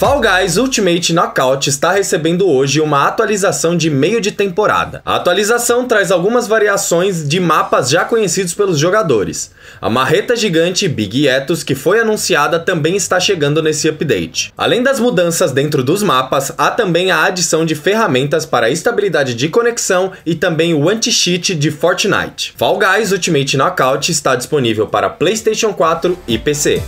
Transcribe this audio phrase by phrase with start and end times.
[0.00, 5.02] Fall Guys Ultimate Knockout está recebendo hoje uma atualização de meio de temporada.
[5.04, 9.50] A atualização traz algumas variações de mapas já conhecidos pelos jogadores.
[9.78, 14.50] A marreta gigante Big Etos, que foi anunciada, também está chegando nesse update.
[14.56, 19.50] Além das mudanças dentro dos mapas, há também a adição de ferramentas para estabilidade de
[19.50, 22.54] conexão e também o anti-cheat de Fortnite.
[22.56, 26.82] Fall Guys Ultimate Knockout está disponível para PlayStation 4 e PC.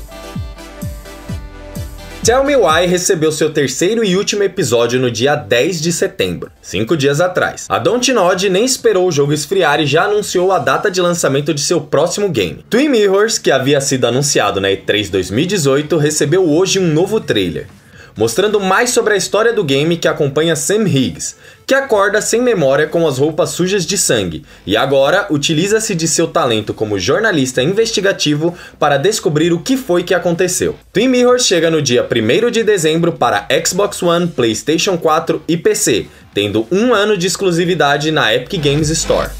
[2.24, 6.96] Tell Me Why recebeu seu terceiro e último episódio no dia 10 de setembro, cinco
[6.96, 7.66] dias atrás.
[7.68, 11.60] A Dontnod nem esperou o jogo esfriar e já anunciou a data de lançamento de
[11.60, 12.64] seu próximo game.
[12.70, 17.66] Twin Mirrors, que havia sido anunciado na E3 2018, recebeu hoje um novo trailer
[18.16, 22.86] mostrando mais sobre a história do game que acompanha Sam Higgs, que acorda sem memória
[22.86, 28.55] com as roupas sujas de sangue e agora utiliza-se de seu talento como jornalista investigativo
[28.78, 30.77] para descobrir o que foi que aconteceu.
[30.92, 36.06] Twin Mirrors chega no dia 1 de dezembro para Xbox One, PlayStation 4 e PC,
[36.34, 39.30] tendo um ano de exclusividade na Epic Games Store.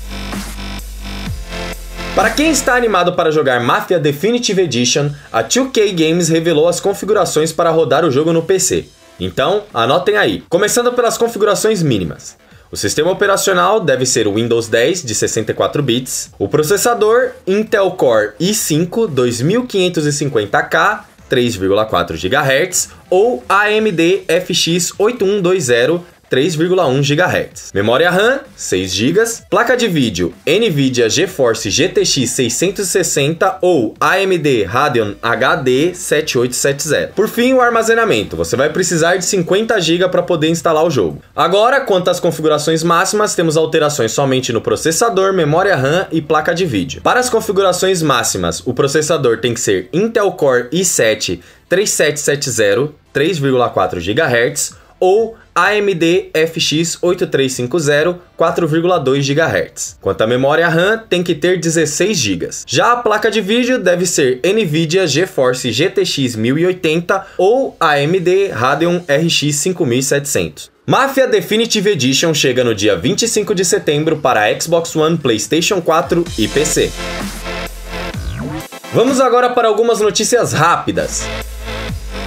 [2.15, 7.53] Para quem está animado para jogar Mafia Definitive Edition, a 2K Games revelou as configurações
[7.53, 8.85] para rodar o jogo no PC.
[9.25, 10.43] Então, anotem aí.
[10.49, 12.37] Começando pelas configurações mínimas.
[12.73, 18.33] O sistema operacional deve ser o Windows 10 de 64 bits, o processador Intel Core
[18.41, 26.01] i5 2550K 3,4 GHz ou AMD FX 8120
[26.33, 27.73] 3,1 GHz.
[27.75, 29.23] Memória RAM, 6 GB.
[29.51, 37.13] Placa de vídeo, NVIDIA GeForce GTX 660 ou AMD Radeon HD 7870.
[37.15, 38.35] Por fim, o armazenamento.
[38.35, 41.21] Você vai precisar de 50 GB para poder instalar o jogo.
[41.37, 46.65] Agora, quanto às configurações máximas, temos alterações somente no processador, memória RAM e placa de
[46.65, 47.03] vídeo.
[47.03, 54.82] Para as configurações máximas, o processador tem que ser Intel Core i7 3770 3,4 GHz
[55.03, 59.99] ou AMD FX 8350 4,2 GHz.
[60.01, 62.49] Quanto à memória RAM, tem que ter 16 GB.
[62.65, 69.57] Já a placa de vídeo deve ser Nvidia GeForce GTX 1080 ou AMD Radeon RX
[69.57, 70.71] 5700.
[70.87, 76.47] Mafia Definitive Edition chega no dia 25 de setembro para Xbox One, PlayStation 4 e
[76.47, 76.93] PC.
[78.93, 81.25] Vamos agora para algumas notícias rápidas.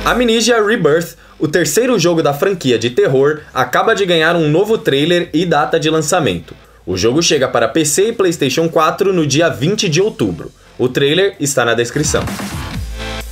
[0.06, 5.30] Amnesia Rebirth o terceiro jogo da franquia de terror acaba de ganhar um novo trailer
[5.34, 6.56] e data de lançamento.
[6.86, 10.52] O jogo chega para PC e PlayStation 4 no dia 20 de outubro.
[10.78, 12.24] O trailer está na descrição.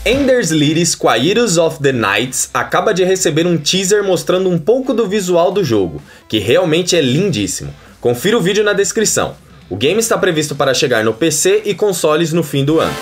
[0.05, 5.07] Enders Lyris Quairos of the Nights acaba de receber um teaser mostrando um pouco do
[5.07, 7.73] visual do jogo, que realmente é lindíssimo.
[8.01, 9.35] Confira o vídeo na descrição.
[9.69, 12.95] O game está previsto para chegar no PC e consoles no fim do ano.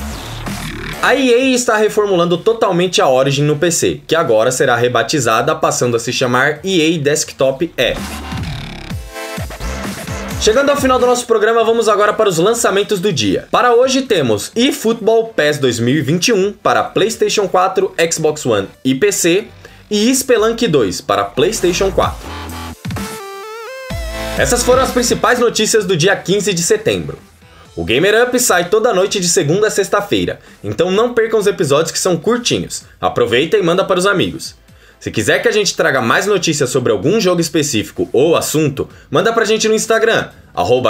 [1.03, 6.00] A EA está reformulando totalmente a Origin no PC, que agora será rebatizada passando a
[6.00, 8.00] se chamar EA Desktop App.
[10.40, 13.47] Chegando ao final do nosso programa, vamos agora para os lançamentos do dia.
[13.50, 19.47] Para hoje temos eFootball PES 2021 para PlayStation 4, Xbox One e PC
[19.90, 22.16] e Spelunk 2 para PlayStation 4.
[24.38, 27.30] Essas foram as principais notícias do dia 15 de setembro.
[27.75, 31.91] O Gamer Up sai toda noite de segunda a sexta-feira, então não percam os episódios
[31.91, 32.83] que são curtinhos.
[32.99, 34.59] Aproveita e manda para os amigos.
[34.99, 39.33] Se quiser que a gente traga mais notícias sobre algum jogo específico ou assunto, manda
[39.33, 40.29] pra gente no Instagram,